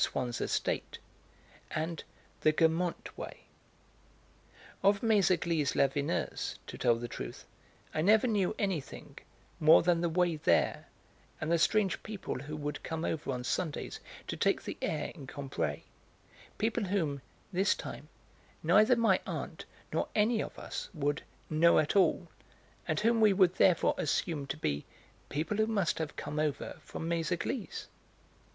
Swann's 0.03 0.41
estate, 0.41 0.97
and 1.69 2.03
the 2.39 2.51
'Guermantes 2.51 3.15
way.' 3.15 3.41
Of 4.81 5.01
Méséglise 5.01 5.75
la 5.75 5.85
Vineuse, 5.85 6.57
to 6.65 6.75
tell 6.75 6.95
the 6.95 7.07
truth, 7.07 7.45
I 7.93 8.01
never 8.01 8.25
knew 8.25 8.55
anything 8.57 9.19
more 9.59 9.83
than 9.83 10.01
the 10.01 10.09
way 10.09 10.37
there, 10.37 10.87
and 11.39 11.51
the 11.51 11.59
strange 11.59 12.01
people 12.01 12.39
who 12.39 12.55
would 12.57 12.81
come 12.81 13.05
over 13.05 13.29
on 13.29 13.43
Sundays 13.43 13.99
to 14.25 14.35
take 14.35 14.63
the 14.63 14.75
air 14.81 15.11
in 15.13 15.27
Combray, 15.27 15.83
people 16.57 16.85
whom, 16.85 17.21
this 17.53 17.75
time, 17.75 18.09
neither 18.63 18.95
my 18.95 19.19
aunt 19.27 19.65
nor 19.93 20.07
any 20.15 20.41
of 20.41 20.57
us 20.57 20.89
would 20.95 21.21
'know 21.47 21.77
at 21.77 21.95
all,' 21.95 22.27
and 22.87 23.01
whom 23.01 23.21
we 23.21 23.33
would 23.33 23.53
therefore 23.57 23.93
assume 23.99 24.47
to 24.47 24.57
be 24.57 24.83
'people 25.29 25.57
who 25.57 25.67
must 25.67 25.99
have 25.99 26.15
come 26.15 26.39
over 26.39 26.77
from 26.83 27.07
Méséglise.' 27.07 27.85